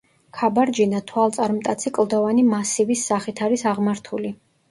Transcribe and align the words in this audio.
ქაბარჯინა 0.35 1.01
თვალწარმტაცი 1.09 1.93
კლდოვანი 1.97 2.45
მასივის 2.47 3.05
სახით 3.13 3.43
არის 3.49 3.67
აღმართული. 3.73 4.35